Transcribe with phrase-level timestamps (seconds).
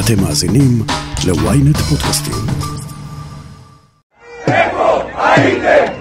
[0.00, 0.82] אתם מאזינים
[1.26, 2.34] ל-ynet פודקאסטים.
[4.46, 5.92] איפה הייתם?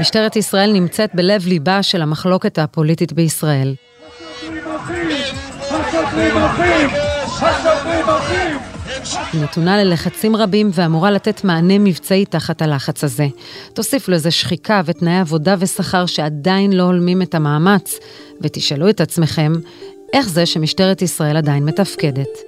[0.00, 3.74] משטרת ישראל נמצאת בלב ליבה של המחלוקת הפוליטית בישראל.
[6.12, 6.32] היא
[9.34, 13.26] נתונה ללחצים רבים ואמורה לתת מענה מבצעי תחת הלחץ הזה.
[13.72, 17.98] תוסיף לזה שחיקה ותנאי עבודה ושכר שעדיין לא הולמים את המאמץ,
[18.40, 19.52] ותשאלו את עצמכם,
[20.12, 22.38] איך זה שמשטרת ישראל עדיין מתפקדת?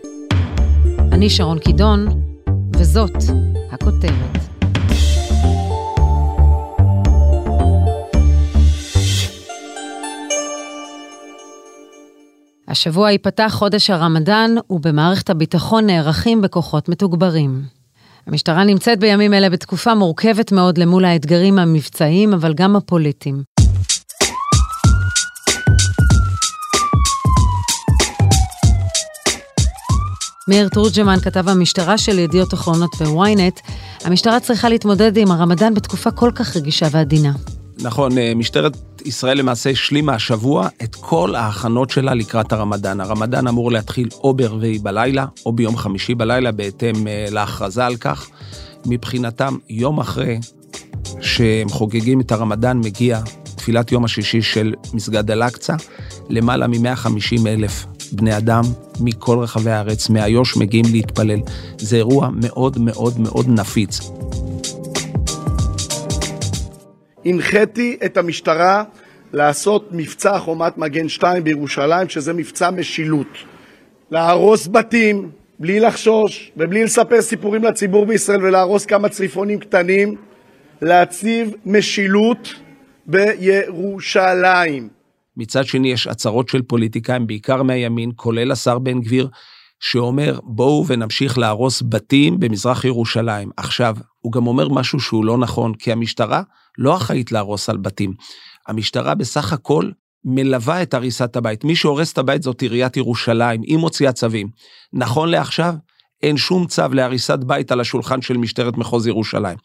[1.12, 2.08] אני שרון קידון,
[2.76, 3.16] וזאת
[3.70, 4.51] הכותרת.
[12.72, 17.62] השבוע ייפתח חודש הרמדאן, ובמערכת הביטחון נערכים בכוחות מתוגברים.
[18.26, 23.42] המשטרה נמצאת בימים אלה בתקופה מורכבת מאוד למול האתגרים המבצעיים, אבל גם הפוליטיים.
[30.48, 33.60] מאיר תורג'מן, כתב המשטרה של ידיעות אחרונות וויינט,
[34.04, 37.32] המשטרה צריכה להתמודד עם הרמדאן בתקופה כל כך רגישה ועדינה.
[37.82, 43.00] נכון, אה, משטרת ישראל למעשה השלימה השבוע את כל ההכנות שלה לקראת הרמדאן.
[43.00, 48.28] הרמדאן אמור להתחיל או ברביעי בלילה, או ביום חמישי בלילה, בהתאם אה, להכרזה על כך.
[48.86, 50.38] מבחינתם, יום אחרי
[51.20, 53.20] שהם חוגגים את הרמדאן, מגיע
[53.56, 55.74] תפילת יום השישי של מסגד אל-אקצא,
[56.28, 58.64] למעלה מ-150 אלף בני אדם
[59.00, 61.40] מכל רחבי הארץ, מאיו"ש, מגיעים להתפלל.
[61.78, 64.00] זה אירוע מאוד מאוד מאוד נפיץ.
[67.24, 68.84] הנחיתי את המשטרה
[69.32, 73.26] לעשות מבצע חומת מגן 2 בירושלים, שזה מבצע משילות.
[74.10, 80.16] להרוס בתים בלי לחשוש ובלי לספר סיפורים לציבור בישראל ולהרוס כמה צריפונים קטנים,
[80.82, 82.54] להציב משילות
[83.06, 84.88] בירושלים.
[85.36, 89.28] מצד שני, יש הצהרות של פוליטיקאים, בעיקר מהימין, כולל השר בן גביר,
[89.80, 93.50] שאומר, בואו ונמשיך להרוס בתים במזרח ירושלים.
[93.56, 96.42] עכשיו, הוא גם אומר משהו שהוא לא נכון, כי המשטרה
[96.78, 98.14] לא אחראית להרוס על בתים.
[98.68, 99.90] המשטרה בסך הכל
[100.24, 101.64] מלווה את הריסת הבית.
[101.64, 104.48] מי שהורס את הבית זאת עיריית ירושלים, היא מוציאה צווים.
[104.92, 105.74] נכון לעכשיו,
[106.22, 109.58] אין שום צו להריסת בית על השולחן של משטרת מחוז ירושלים.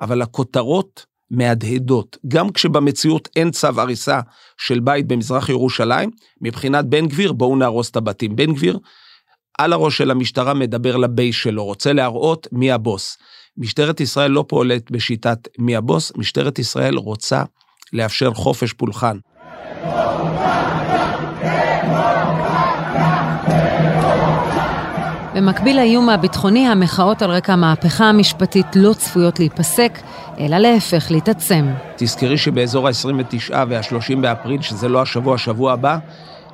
[0.00, 2.16] אבל הכותרות מהדהדות.
[2.28, 4.20] גם כשבמציאות אין צו הריסה
[4.58, 6.10] של בית במזרח ירושלים,
[6.40, 8.36] מבחינת בן גביר, בואו נהרוס את הבתים.
[8.36, 8.78] בן גביר,
[9.58, 13.16] על הראש של המשטרה מדבר לבייס שלו, רוצה להראות מי הבוס.
[13.58, 17.42] משטרת ישראל לא פועלת בשיטת מי הבוס, משטרת ישראל רוצה
[17.92, 19.18] לאפשר חופש פולחן.
[25.34, 29.98] במקביל לאיום הביטחוני, המחאות על רקע המהפכה המשפטית לא צפויות להיפסק,
[30.38, 31.66] אלא להפך, להתעצם.
[31.96, 35.98] תזכרי שבאזור ה-29 וה-30 באפריל, שזה לא השבוע, השבוע הבא,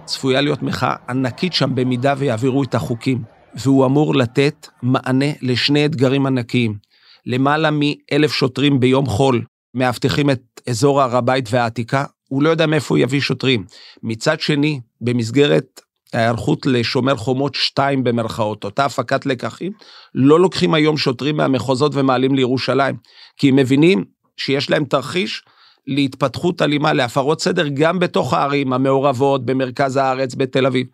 [0.05, 3.23] צפויה להיות מחאה ענקית שם במידה ויעבירו את החוקים.
[3.55, 6.90] והוא אמור לתת מענה לשני אתגרים ענקיים.
[7.27, 9.45] למעלה מאלף שוטרים ביום חול
[9.75, 13.65] מאבטחים את אזור הר הבית והעתיקה, הוא לא יודע מאיפה הוא יביא שוטרים.
[14.03, 15.81] מצד שני, במסגרת
[16.13, 19.73] ההיערכות לשומר חומות 2 במרכאות, אותה הפקת לקחים,
[20.15, 22.97] לא לוקחים היום שוטרים מהמחוזות ומעלים לירושלים,
[23.37, 24.05] כי הם מבינים
[24.37, 25.43] שיש להם תרחיש
[25.87, 30.87] להתפתחות אלימה, להפרות סדר, גם בתוך הערים המעורבות, במרכז הארץ, בתל אביב.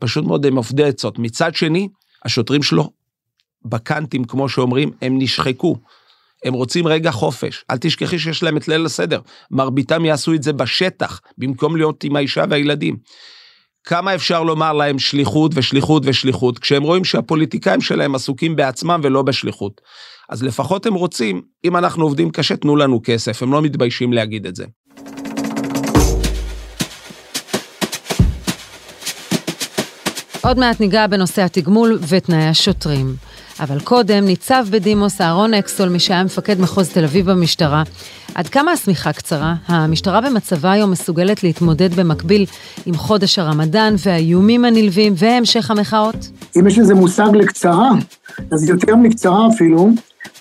[0.00, 1.18] פשוט מאוד הם עובדי עצות.
[1.18, 1.88] מצד שני,
[2.24, 2.90] השוטרים שלו
[3.64, 5.76] בקאנטים, כמו שאומרים, הם נשחקו.
[6.44, 7.64] הם רוצים רגע חופש.
[7.70, 9.20] אל תשכחי שיש להם את ליל הסדר.
[9.50, 12.96] מרביתם יעשו את זה בשטח, במקום להיות עם האישה והילדים.
[13.84, 19.80] כמה אפשר לומר להם שליחות ושליחות ושליחות, כשהם רואים שהפוליטיקאים שלהם עסוקים בעצמם ולא בשליחות.
[20.28, 24.46] אז לפחות הם רוצים, אם אנחנו עובדים קשה, תנו לנו כסף, הם לא מתביישים להגיד
[24.46, 24.64] את זה.
[30.42, 33.14] עוד מעט ניגע בנושא התגמול ותנאי השוטרים.
[33.60, 37.82] אבל קודם, ניצב בדימוס אהרון אקסול, מי שהיה מפקד מחוז תל אביב במשטרה.
[38.34, 39.54] עד כמה השמיכה קצרה?
[39.66, 42.46] המשטרה במצבה היום מסוגלת להתמודד במקביל
[42.86, 46.30] עם חודש הרמדאן והאיומים הנלווים והמשך המחאות?
[46.56, 47.90] אם יש איזה מושג לקצרה,
[48.52, 49.90] אז יותר מקצרה אפילו.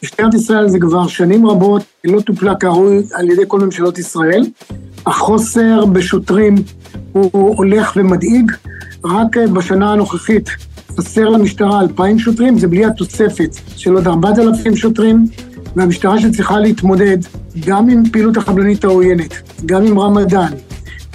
[0.04, 4.46] משטרת ישראל זה כבר שנים רבות לא טופלה כראוי על ידי כל ממשלות ישראל.
[5.06, 6.56] החוסר בשוטרים
[7.12, 8.52] הוא הולך ומדאיג.
[9.06, 10.50] רק בשנה הנוכחית
[11.00, 15.26] חסר למשטרה 2,000 שוטרים, זה בלי התוספת של עוד 4,000 שוטרים,
[15.76, 17.18] והמשטרה שצריכה להתמודד
[17.60, 20.54] גם עם פעילות החבלנית העוינת, גם עם רמדאן,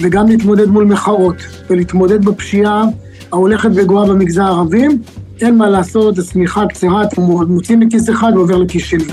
[0.00, 1.36] וגם להתמודד מול מחאות,
[1.70, 2.84] ולהתמודד בפשיעה
[3.32, 4.86] ההולכת וגואה במגזר הערבי,
[5.40, 9.04] אין מה לעשות, השמיכה קצרה, אתם מוצאים מכיס אחד ועובר לכיס שני.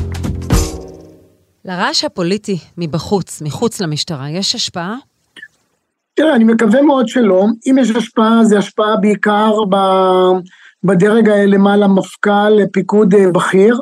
[1.65, 5.10] לרעש הפוליטי מבחוץ, מחוץ למשטרה, יש השפעה?
[6.13, 7.45] תראה, אני מקווה מאוד שלא.
[7.65, 9.51] אם יש השפעה, זה השפעה בעיקר.
[10.83, 13.81] בדרג למעלה, מפכ"ל, פיקוד אה, בכיר.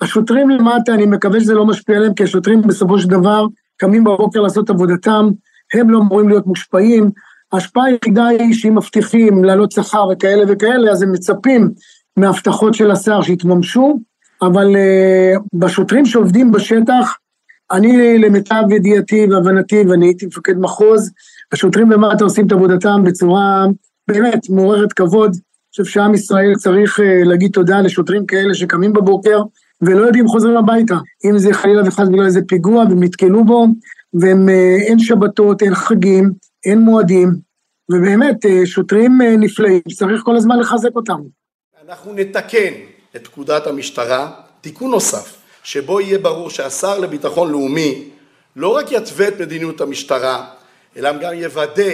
[0.00, 3.46] השוטרים למטה, אני מקווה שזה לא משפיע עליהם, כי השוטרים בסופו של דבר
[3.76, 5.28] קמים בבוקר לעשות עבודתם,
[5.74, 7.10] הם לא אמורים להיות מושפעים.
[7.52, 11.70] ההשפעה היחידה היא שאם מבטיחים להעלות שכר וכאלה וכאלה, אז הם מצפים
[12.16, 13.98] מהבטחות של השר שיתממשו,
[14.42, 17.16] אבל uh, בשוטרים שעובדים בשטח,
[17.72, 21.10] אני למיטב ידיעתי והבנתי, ואני הייתי מפקד מחוז,
[21.52, 23.66] השוטרים למטה עושים את עבודתם בצורה
[24.08, 25.30] באמת מעוררת כבוד.
[25.30, 29.42] אני חושב שעם ישראל צריך uh, להגיד תודה לשוטרים כאלה שקמים בבוקר
[29.82, 30.96] ולא יודעים חוזרים הביתה.
[31.24, 33.66] אם זה חלילה וחס בגלל איזה פיגוע והם נתקלו בו,
[34.20, 36.30] ואין uh, שבתות, אין חגים,
[36.66, 37.28] אין מועדים,
[37.90, 41.18] ובאמת uh, שוטרים נפלאים, צריך כל הזמן לחזק אותם.
[41.88, 42.72] אנחנו נתקן
[43.16, 44.30] את פקודת המשטרה,
[44.60, 48.08] תיקון נוסף, שבו יהיה ברור שהשר לביטחון לאומי
[48.56, 50.46] לא רק יתווה את מדיניות המשטרה,
[50.96, 51.92] אלא גם יוודא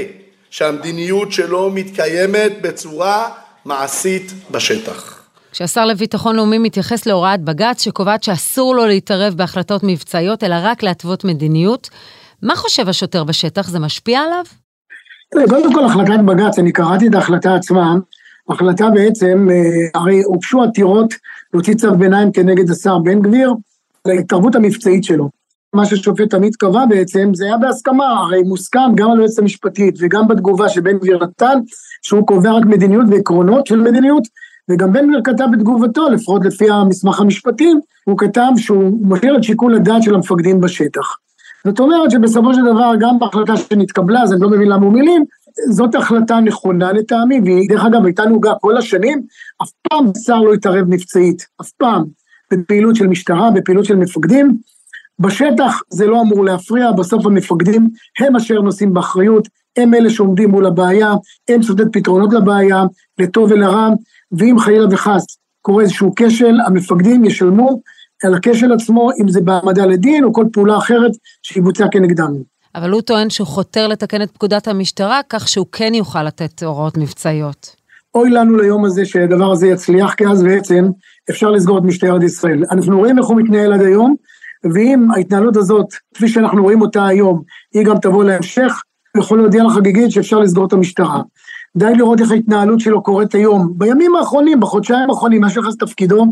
[0.50, 3.28] שהמדיניות שלו מתקיימת בצורה
[3.64, 5.22] מעשית בשטח.
[5.52, 11.24] כשהשר לביטחון לאומי מתייחס להוראת בג"ץ שקובעת שאסור לו להתערב בהחלטות מבצעיות, אלא רק להתוות
[11.24, 11.90] מדיניות,
[12.42, 13.68] מה חושב השוטר בשטח?
[13.68, 14.44] זה משפיע עליו?
[15.48, 17.94] קודם כל החלטת בג"ץ, אני קראתי את ההחלטה עצמה,
[18.48, 21.14] החלטה בעצם, אה, הרי הוגשו עתירות
[21.54, 23.52] להוציא צו ביניים כנגד השר בן גביר,
[24.06, 25.30] להתערבות המבצעית שלו.
[25.76, 30.28] מה ששופט עמית קבע בעצם, זה היה בהסכמה, הרי מוסכם גם על היועצת המשפטית וגם
[30.28, 31.58] בתגובה שבן גביר נתן,
[32.02, 34.22] שהוא קובע רק מדיניות ועקרונות של מדיניות,
[34.70, 37.72] וגם בן גביר כתב בתגובתו, לפחות לפי המסמך המשפטי,
[38.04, 41.16] הוא כתב שהוא משאיר את שיקול הדעת של המפקדים בשטח.
[41.66, 45.24] זאת אומרת שבסופו של דבר, גם בהחלטה שנתקבלה, אז אני לא מבין למה הוא מילים,
[45.70, 49.22] זאת החלטה נכונה לטעמי, והיא דרך אגב הייתה נהוגה כל השנים,
[49.62, 52.04] אף פעם שר לא התערב מבצעית, אף פעם,
[52.52, 54.56] בפעילות של משטרה, בפעילות של מפקדים.
[55.18, 57.90] בשטח זה לא אמור להפריע, בסוף המפקדים
[58.20, 61.14] הם אשר נושאים באחריות, הם אלה שעומדים מול הבעיה,
[61.48, 62.84] הם צריכים פתרונות לבעיה,
[63.18, 63.88] לטוב ולרע,
[64.32, 65.24] ואם חלילה וחס
[65.62, 67.80] קורה איזשהו כשל, המפקדים ישלמו
[68.24, 71.10] על הכשל עצמו, אם זה בהעמדה לדין או כל פעולה אחרת
[71.42, 72.32] שיבוצע כנגדם.
[72.74, 76.96] אבל הוא טוען שהוא חותר לתקן את פקודת המשטרה, כך שהוא כן יוכל לתת הוראות
[76.96, 77.76] מבצעיות.
[78.14, 80.84] אוי לנו ליום הזה שהדבר הזה יצליח, כי אז בעצם
[81.30, 82.62] אפשר לסגור את משטרת ישראל.
[82.70, 84.14] אנחנו רואים איך הוא מתנהל עד היום,
[84.64, 87.42] ואם ההתנהלות הזאת, כפי שאנחנו רואים אותה היום,
[87.74, 88.82] היא גם תבוא להמשך,
[89.16, 91.22] יכול להודיע לחגיגית שאפשר לסגור את המשטרה.
[91.76, 93.72] די לראות איך ההתנהלות שלו קורית היום.
[93.76, 96.26] בימים האחרונים, בחודשיים האחרונים, מאז שנכנס לתפקידו,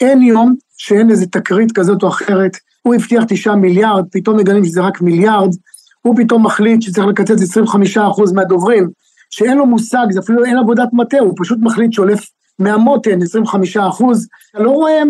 [0.00, 2.56] אין יום שאין איזה תקרית כזאת או אחרת.
[2.82, 5.50] הוא הבטיח תשעה מיליארד, פתאום מגלים שזה רק מיליארד,
[6.02, 7.58] הוא פתאום מחליט שצריך לקצץ
[7.96, 8.88] 25% מהדוברים,
[9.30, 12.26] שאין לו מושג, זה אפילו אין עבודת מטה, הוא פשוט מחליט שולף
[12.58, 13.24] מהמותן 25%.
[14.50, 15.02] אתה לא רואה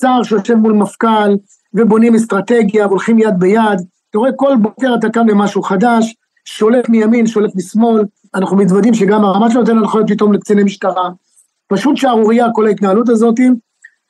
[0.00, 1.34] שר שיושב מול מפכ"ל
[1.74, 3.80] ובונים אסטרטגיה והולכים יד ביד,
[4.10, 8.04] אתה רואה כל בוקר אתה קם למשהו חדש, שולף מימין, שולף משמאל,
[8.34, 11.10] אנחנו מתוודים שגם הרמת שלו נותן הנחיות פתאום לקציני משטרה.
[11.68, 13.34] פשוט שערורייה כל ההתנהלות הזאת,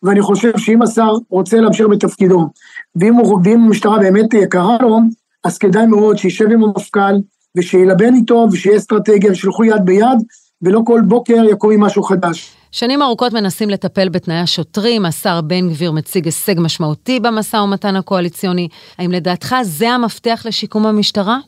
[0.03, 2.49] ואני חושב שאם השר רוצה להמשיך בתפקידו,
[2.97, 4.99] ואם, הוא, המשטרה באמת יקרה לו,
[5.45, 7.15] אז כדאי מאוד שישב עם המפכ"ל,
[7.57, 10.19] ושילבן איתו, ושיהיה אסטרטגיה, ושילכו יד ביד,
[10.63, 12.58] ולא כל בוקר יקום עם משהו חדש.
[12.73, 18.69] שנים ארוכות מנסים לטפל בתנאי השוטרים, השר בן גביר מציג הישג משמעותי במשא ומתן הקואליציוני.
[18.99, 21.39] האם לדעתך זה המפתח לשיקום המשטרה?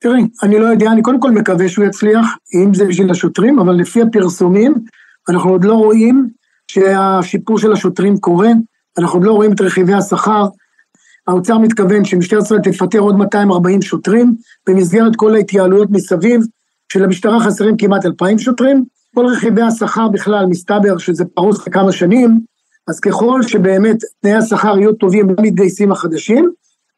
[0.00, 3.74] תראי, אני לא יודע, אני קודם כל מקווה שהוא יצליח, אם זה בשביל השוטרים, אבל
[3.74, 4.74] לפי הפרסומים,
[5.28, 6.28] אנחנו עוד לא רואים
[6.70, 8.50] שהשיפור של השוטרים קורה,
[8.98, 10.46] אנחנו עוד לא רואים את רכיבי השכר.
[11.26, 14.34] האוצר מתכוון שמשטרת ישראל תפטר עוד 240 שוטרים,
[14.66, 16.40] במסגרת כל ההתייעלויות מסביב,
[16.92, 18.84] שלמשטרה חסרים כמעט 2,000 שוטרים.
[19.14, 22.40] כל רכיבי השכר בכלל, מסתבר שזה פרוס לכמה שנים,
[22.88, 26.50] אז ככל שבאמת תנאי השכר יהיו טובים למתגייסים החדשים,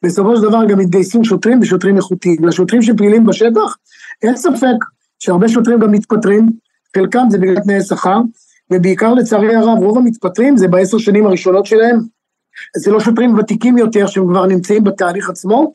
[0.03, 2.45] בסופו של דבר גם מתגייסים שוטרים ושוטרים איכותיים.
[2.45, 3.77] לשוטרים שפעילים בשטח,
[4.23, 4.77] אין ספק
[5.19, 6.51] שהרבה שוטרים גם מתפטרים,
[6.97, 8.21] חלקם זה בגלל תנאי שכר,
[8.73, 12.01] ובעיקר לצערי הרב, רוב המתפטרים זה בעשר שנים הראשונות שלהם,
[12.77, 15.75] זה לא שוטרים ותיקים יותר שהם כבר נמצאים בתהליך עצמו,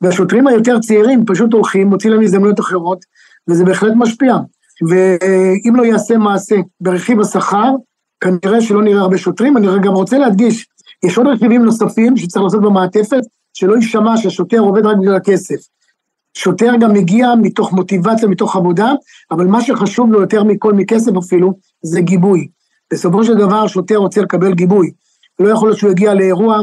[0.00, 3.04] והשוטרים היותר צעירים פשוט הולכים, מוצאים להם הזדמנויות אחרות,
[3.48, 4.36] וזה בהחלט משפיע.
[4.82, 7.70] ואם לא יעשה מעשה ברכיב השכר,
[8.20, 9.56] כנראה שלא נראה הרבה שוטרים.
[9.56, 10.66] אני גם רוצה להדגיש,
[11.04, 13.20] יש עוד רכיבים נוספים שצריך לעשות במעטפת,
[13.54, 15.56] שלא יישמע שהשוטר עובד רק בגלל הכסף.
[16.34, 18.92] שוטר גם מגיע מתוך מוטיבציה, מתוך עבודה,
[19.30, 21.52] אבל מה שחשוב לו יותר מכל, מכסף אפילו,
[21.82, 22.48] זה גיבוי.
[22.92, 24.90] בסופו של דבר שוטר רוצה לקבל גיבוי.
[25.38, 26.60] לא יכול להיות שהוא יגיע לאירוע,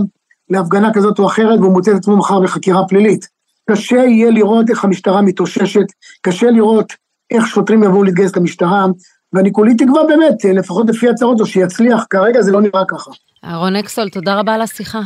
[0.49, 3.27] להפגנה כזאת או אחרת, והוא מוצא את עצמו מחר בחקירה פלילית.
[3.69, 5.85] קשה יהיה לראות איך המשטרה מתאוששת,
[6.21, 6.93] קשה לראות
[7.33, 8.85] איך שוטרים יבואו להתגייס למשטרה,
[9.33, 13.11] ואני כולי תקווה באמת, לפחות לפי הצהרות זו, שיצליח, כרגע זה לא נראה ככה.
[13.45, 15.01] אהרון אקסול, תודה רבה על השיחה.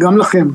[0.00, 0.48] גם לכם.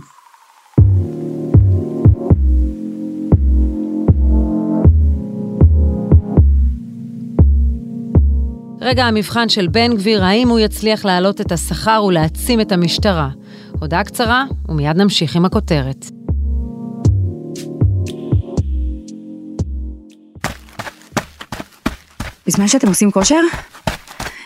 [8.81, 13.29] רגע המבחן של בן גביר, האם הוא יצליח להעלות את השכר ולהעצים את המשטרה?
[13.79, 16.14] הודעה קצרה, ומיד נמשיך עם הכותרת.
[22.48, 23.40] בזמן שאתם עושים כושר,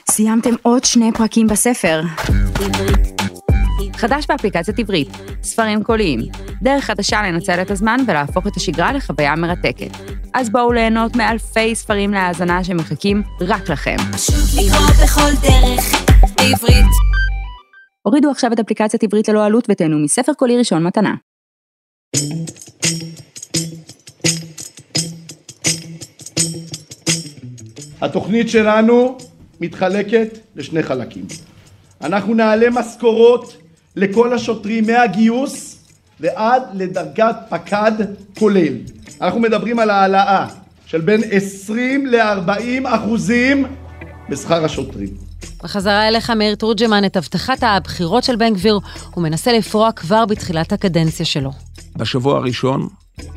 [0.09, 2.01] סיימתם עוד שני פרקים בספר.
[3.95, 5.07] חדש באפליקציית עברית,
[5.43, 6.19] ספרים קוליים,
[6.61, 9.91] דרך חדשה לנצל את הזמן ולהפוך את השגרה לחוויה מרתקת.
[10.33, 13.97] אז בואו ליהנות מאלפי ספרים להאזנה שמחכים רק לכם.
[14.13, 15.83] פשוט לקרוא בכל דרך,
[16.37, 16.85] בעברית.
[18.01, 21.15] הורידו עכשיו את אפליקציית עברית ללא עלות ותהנו מספר קולי ראשון מתנה.
[28.01, 29.17] התוכנית שלנו
[29.61, 31.25] מתחלקת לשני חלקים.
[32.01, 33.57] אנחנו נעלה משכורות
[33.95, 35.79] לכל השוטרים מהגיוס
[36.19, 37.91] ועד לדרגת פקד
[38.39, 38.73] כולל.
[39.21, 40.47] אנחנו מדברים על העלאה
[40.85, 43.65] של בין 20 ל-40 אחוזים
[44.29, 45.09] בשכר השוטרים.
[45.63, 48.79] בחזרה אליך, מאיר תורג'מן, את הבטחת הבחירות של בן גביר
[49.13, 51.51] הוא מנסה לפרוע כבר בתחילת הקדנציה שלו.
[51.95, 52.87] בשבוע הראשון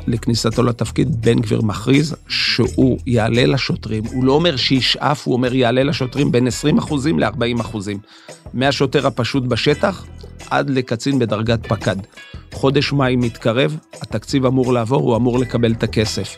[0.07, 4.03] לכניסתו לתפקיד, בן גביר מכריז שהוא יעלה לשוטרים.
[4.05, 7.99] הוא לא אומר שישאף, הוא אומר יעלה לשוטרים בין 20 אחוזים ל-40 אחוזים.
[8.55, 10.05] מהשוטר הפשוט בשטח
[10.51, 11.97] עד לקצין בדרגת פקד.
[12.53, 16.37] חודש מאי מתקרב, התקציב אמור לעבור, הוא אמור לקבל את הכסף.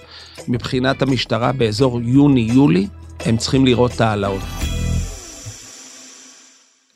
[0.48, 2.86] מבחינת המשטרה, באזור יוני-יולי,
[3.20, 4.42] הם צריכים לראות את ההעלאות.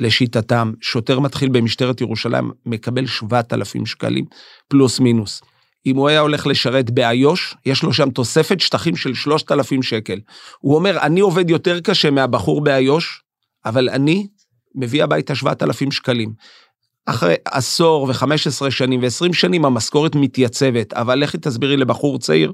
[0.01, 4.25] לשיטתם, שוטר מתחיל במשטרת ירושלים מקבל 7,000 שקלים,
[4.69, 5.43] פלוס מינוס.
[5.87, 10.21] אם הוא היה הולך לשרת באיו"ש, יש לו שם תוספת שטחים של 3,000 שקל.
[10.59, 13.23] הוא אומר, אני עובד יותר קשה מהבחור באיו"ש,
[13.65, 14.27] אבל אני
[14.75, 16.33] מביא הביתה 7,000 שקלים.
[17.07, 22.53] אחרי עשור ו-15 שנים ו-20 שנים המשכורת מתייצבת, אבל לכי תסבירי לבחור צעיר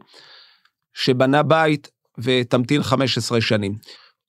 [0.94, 3.74] שבנה בית ותמתין 15 שנים.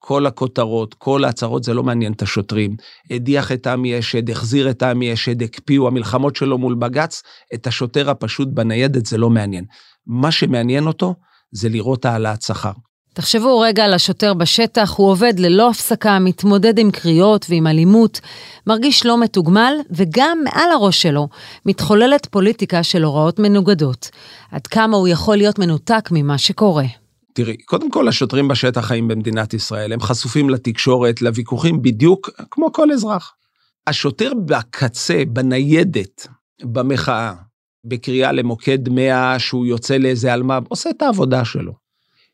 [0.08, 2.76] כל הכותרות, כל ההצהרות, זה לא מעניין את השוטרים.
[3.12, 7.22] הדיח את עמי אשד, החזיר את עמי אשד, הקפיאו, המלחמות שלו מול בג"ץ,
[7.54, 9.66] את השוטר הפשוט בניידת זה לא מעניין.
[10.08, 11.16] מה שמעניין אותו
[11.52, 12.72] זה לראות העלאת שכר.
[13.14, 18.20] תחשבו רגע על השוטר בשטח, הוא עובד ללא הפסקה, מתמודד עם קריאות ועם אלימות,
[18.68, 21.28] מרגיש לא מתוגמל, וגם מעל הראש שלו
[21.66, 24.10] מתחוללת פוליטיקה של הוראות מנוגדות.
[24.52, 27.05] עד כמה הוא יכול להיות מנותק ממה שקורה.
[27.36, 32.92] תראי, קודם כל השוטרים בשטח חיים במדינת ישראל, הם חשופים לתקשורת, לוויכוחים בדיוק כמו כל
[32.92, 33.34] אזרח.
[33.88, 36.28] השוטר בקצה, בניידת,
[36.64, 37.34] במחאה,
[37.86, 41.74] בקריאה למוקד 100 שהוא יוצא לאיזה אלמ"ב, עושה את העבודה שלו.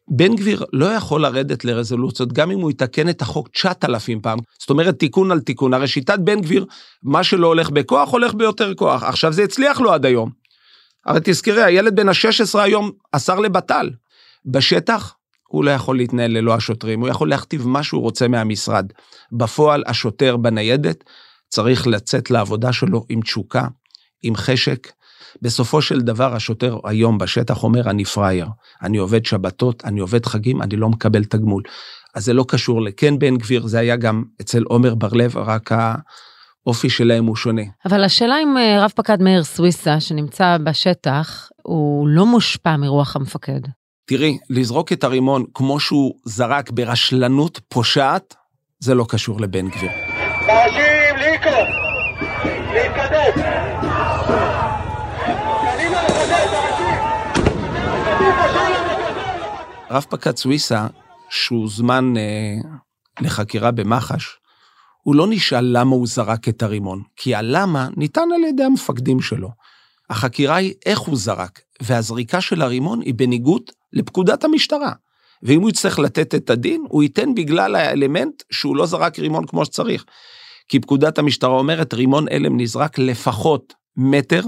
[0.07, 4.39] בן גביר לא יכול לרדת לרזולוציות, גם אם הוא יתקן את החוק 9,000 פעם.
[4.59, 5.73] זאת אומרת, תיקון על תיקון.
[5.73, 6.65] הרי שיטת בן גביר,
[7.03, 9.03] מה שלא הולך בכוח, הולך ביותר כוח.
[9.03, 10.29] עכשיו, זה הצליח לו עד היום.
[11.05, 13.89] הרי תזכרי, הילד בן ה-16 היום, השר לבט"ל.
[14.45, 15.15] בשטח,
[15.47, 18.85] הוא לא יכול להתנהל ללא השוטרים, הוא יכול להכתיב מה שהוא רוצה מהמשרד.
[19.31, 21.03] בפועל, השוטר בניידת
[21.49, 23.67] צריך לצאת לעבודה שלו עם תשוקה,
[24.23, 24.87] עם חשק.
[25.41, 28.47] בסופו של דבר, השוטר היום בשטח אומר, אני פראייר,
[28.81, 31.63] אני עובד שבתות, אני עובד חגים, אני לא מקבל תגמול.
[32.15, 35.71] אז זה לא קשור לכן בן גביר, זה היה גם אצל עומר בר-לב, רק
[36.65, 37.61] האופי שלהם הוא שונה.
[37.85, 43.61] אבל השאלה אם אה, רב פקד מאיר סוויסה, שנמצא בשטח, הוא לא מושפע מרוח המפקד.
[44.11, 48.35] תראי, לזרוק את הרימון כמו שהוא זרק ברשלנות פושעת,
[48.79, 49.89] זה לא קשור לבן גביר.
[50.47, 51.49] להשיב, ליקו!
[52.73, 53.47] להתקדם!
[59.89, 60.87] רב פקד סוויסה,
[61.29, 62.21] שהוזמן אה,
[63.21, 64.37] לחקירה במח"ש,
[65.03, 69.49] הוא לא נשאל למה הוא זרק את הרימון, כי הלמה ניתן על ידי המפקדים שלו.
[70.09, 73.61] החקירה היא איך הוא זרק, והזריקה של הרימון היא בניגוד
[73.93, 74.91] לפקודת המשטרה.
[75.43, 79.65] ואם הוא יצטרך לתת את הדין, הוא ייתן בגלל האלמנט שהוא לא זרק רימון כמו
[79.65, 80.05] שצריך.
[80.67, 84.41] כי פקודת המשטרה אומרת, רימון הלם נזרק לפחות מטר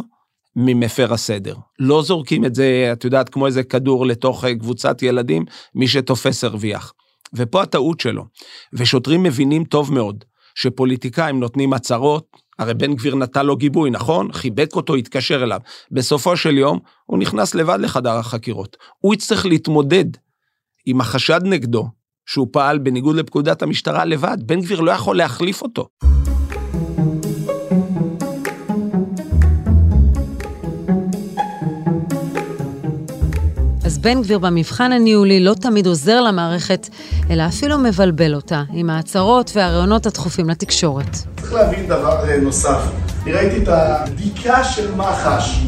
[0.56, 1.56] ממפר הסדר.
[1.80, 5.46] לא זורקים את זה, את יודעת, כמו איזה כדור לתוך אה, קבוצת ילדים,
[5.76, 6.94] מי שתופס הרוויח.
[7.34, 8.26] ופה הטעות שלו.
[8.74, 10.24] ושוטרים מבינים טוב מאוד
[10.56, 12.28] שפוליטיקאים נותנים הצהרות,
[12.60, 14.32] הרי בן גביר נתן לו גיבוי, נכון?
[14.32, 15.60] חיבק אותו, התקשר אליו.
[15.92, 18.78] בסופו של יום, הוא נכנס לבד לחדר החקירות.
[19.00, 20.06] הוא יצטרך להתמודד
[20.86, 21.88] עם החשד נגדו,
[22.26, 24.38] שהוא פעל בניגוד לפקודת המשטרה לבד.
[24.46, 25.88] בן גביר לא יכול להחליף אותו.
[34.04, 36.88] בן גביר במבחן הניהולי לא תמיד עוזר למערכת,
[37.30, 41.18] אלא אפילו מבלבל אותה, עם ההצהרות והרעיונות הדחופים לתקשורת.
[41.42, 42.80] צריך להבין דבר אה, נוסף.
[43.24, 45.60] אני ראיתי את הבדיקה של מח"ש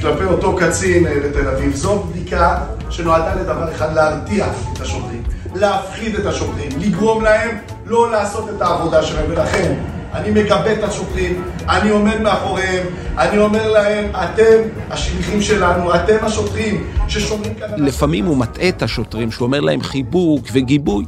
[0.00, 1.74] כלפי אותו קצין אה, בתל אביב.
[1.74, 2.58] זו בדיקה
[2.90, 5.22] שנועדה לדבר אחד, להרתיע את השוטרים,
[5.54, 7.56] להפחיד את השוטרים, לגרום להם
[7.86, 9.74] לא לעשות את העבודה שלהם, ולכן
[10.14, 12.86] אני מגבה את השוטרים, אני עומד מאחוריהם,
[13.18, 17.68] אני אומר להם, אתם השליחים שלנו, אתם השוטרים ששומרים כאן...
[17.76, 21.04] לפעמים הוא מטעה את השוטרים, שהוא אומר להם חיבוק וגיבוי.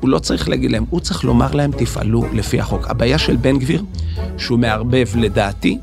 [0.00, 2.90] הוא לא צריך להגיד להם, הוא צריך לומר להם, תפעלו לפי החוק.
[2.90, 3.82] הבעיה של בן גביר,
[4.38, 5.78] שהוא מערבב, לדעתי,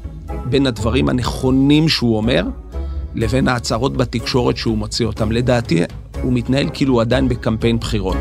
[0.46, 2.44] בין הדברים הנכונים שהוא אומר,
[3.16, 5.32] לבין ההצהרות בתקשורת שהוא מוציא אותם.
[5.32, 5.84] לדעתי,
[6.22, 8.18] הוא מתנהל כאילו הוא עדיין בקמפיין בחירות.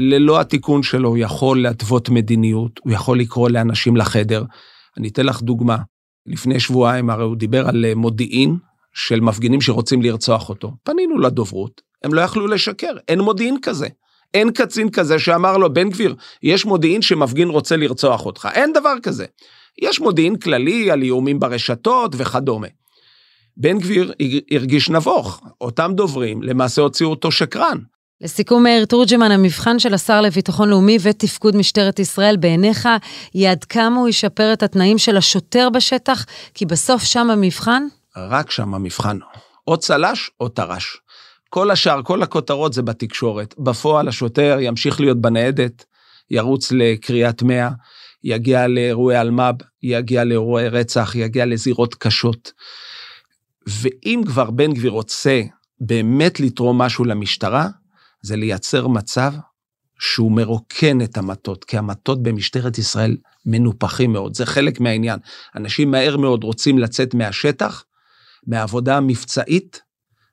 [0.00, 4.44] ללא התיקון שלו הוא יכול להתוות מדיניות, הוא יכול לקרוא לאנשים לחדר.
[4.96, 5.76] אני אתן לך דוגמה.
[6.26, 8.56] לפני שבועיים הרי הוא דיבר על אה, מודיעין
[8.94, 10.72] של מפגינים שרוצים לרצוח אותו.
[10.82, 13.88] פנינו לדוברות, הם לא יכלו לשקר, אין מודיעין כזה.
[14.34, 18.48] אין קצין כזה שאמר לו, בן גביר, יש מודיעין שמפגין רוצה לרצוח אותך.
[18.54, 19.26] אין דבר כזה.
[19.82, 22.68] יש מודיעין כללי על איומים ברשתות וכדומה.
[23.56, 24.12] בן גביר
[24.50, 27.78] הרגיש נבוך, אותם דוברים למעשה הוציאו אותו שקרן.
[28.20, 32.88] לסיכום, מאיר תורג'מן, המבחן של השר לביטחון לאומי ותפקוד משטרת ישראל בעיניך,
[33.34, 36.24] היא עד כמה הוא ישפר את התנאים של השוטר בשטח?
[36.54, 37.82] כי בסוף שם המבחן?
[38.16, 39.18] רק שם המבחן.
[39.68, 40.96] או צל"ש או טר"ש.
[41.50, 43.54] כל השאר, כל הכותרות זה בתקשורת.
[43.58, 45.84] בפועל השוטר ימשיך להיות בניידת,
[46.30, 47.70] ירוץ לקריאת 100,
[48.24, 52.52] יגיע לאירועי אלמ"ב, יגיע לאירועי רצח, יגיע לזירות קשות.
[53.66, 55.42] ואם כבר בן גביר רוצה
[55.80, 57.68] באמת לתרום משהו למשטרה,
[58.22, 59.32] זה לייצר מצב
[59.98, 65.18] שהוא מרוקן את המטות, כי המטות במשטרת ישראל מנופחים מאוד, זה חלק מהעניין.
[65.56, 67.84] אנשים מהר מאוד רוצים לצאת מהשטח,
[68.46, 69.80] מהעבודה המבצעית,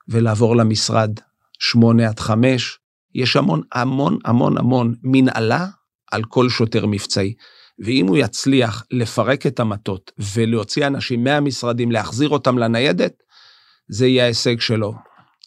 [0.07, 1.19] ולעבור למשרד
[1.59, 2.79] שמונה עד חמש.
[3.15, 5.67] יש המון המון המון המון מנהלה
[6.11, 7.33] על כל שוטר מבצעי.
[7.79, 13.13] ואם הוא יצליח לפרק את המטות ולהוציא אנשים מהמשרדים, להחזיר אותם לניידת,
[13.87, 14.93] זה יהיה ההישג שלו.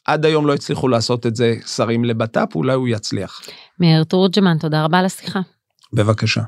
[0.08, 3.40] עד היום לא הצליחו לעשות את זה שרים לבט"פ, אולי הוא יצליח.
[3.80, 5.40] מאיר תורג'מן, תודה רבה על השיחה.
[5.92, 6.40] בבקשה.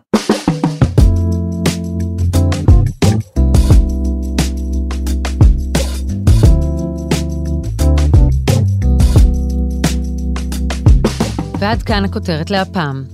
[11.59, 13.05] ועד כאן הכותרת להפעם.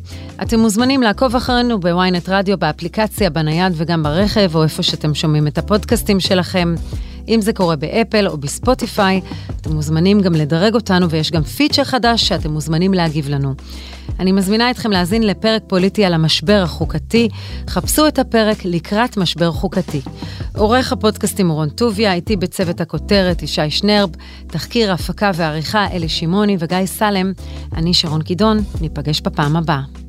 [0.43, 5.59] אתם מוזמנים לעקוב אחרינו בוויינט רדיו, באפליקציה, בנייד וגם ברכב, או איפה שאתם שומעים את
[5.59, 6.75] הפודקאסטים שלכם.
[7.29, 9.21] אם זה קורה באפל או בספוטיפיי,
[9.61, 13.55] אתם מוזמנים גם לדרג אותנו, ויש גם פיצ'ר חדש שאתם מוזמנים להגיב לנו.
[14.21, 17.29] אני מזמינה אתכם להאזין לפרק פוליטי על המשבר החוקתי.
[17.69, 20.01] חפשו את הפרק לקראת משבר חוקתי.
[20.57, 24.11] עורך הפודקאסטים רון טוביה, איתי בצוות הכותרת ישי שנרב,
[24.47, 27.33] תחקיר, הפקה ועריכה אלי שמעוני וגיא סלם.
[27.73, 30.06] אני שרון קידון, ניפגש בפעם הבאה.